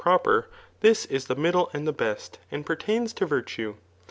ope]> 0.03 0.45
«this 0.81 1.05
iMhe 1.05 1.27
oniddle 1.51 1.71
and 1.75 1.87
the 1.87 1.93
best, 1.93 2.39
and 2.49 2.65
pertains 2.65 3.13
to 3.13 3.23
virtue. 3.23 3.75